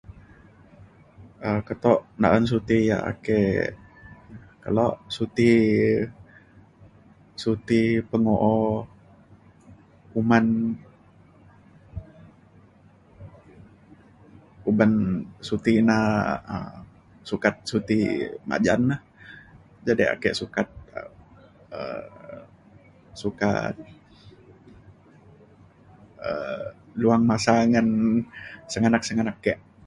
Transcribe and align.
um 1.47 1.57
keto 1.67 1.93
na’an 2.21 2.43
suti 2.51 2.77
yak 2.89 3.03
ake 3.11 3.41
kelo 4.63 4.87
suti 5.15 5.51
suti 7.43 7.81
pemu’o 8.09 8.55
uman 10.19 10.45
uban 14.69 14.93
suti 15.47 15.73
na 15.89 15.97
um 16.55 16.71
sukat 17.29 17.55
suti 17.71 17.97
majan 18.49 18.81
lah 18.89 19.01
jadek 19.85 20.11
ake 20.15 20.29
sukat 20.41 20.67
um 21.77 22.43
sukat 23.21 23.75
um 26.29 26.65
luang 27.01 27.23
masa 27.31 27.53
ngan 27.71 27.87
sengganak 28.71 29.03
sengganak 29.07 29.37
ke. 29.47 29.53